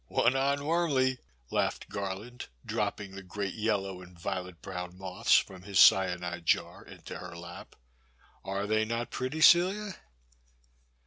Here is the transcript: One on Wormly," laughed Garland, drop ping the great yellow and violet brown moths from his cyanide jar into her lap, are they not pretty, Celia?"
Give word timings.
One 0.07 0.35
on 0.35 0.65
Wormly," 0.65 1.19
laughed 1.51 1.87
Garland, 1.89 2.47
drop 2.65 2.97
ping 2.97 3.11
the 3.11 3.21
great 3.21 3.53
yellow 3.53 4.01
and 4.01 4.17
violet 4.19 4.59
brown 4.59 4.97
moths 4.97 5.37
from 5.37 5.61
his 5.61 5.77
cyanide 5.77 6.47
jar 6.47 6.83
into 6.83 7.19
her 7.19 7.37
lap, 7.37 7.75
are 8.43 8.65
they 8.65 8.83
not 8.83 9.11
pretty, 9.11 9.41
Celia?" 9.41 9.97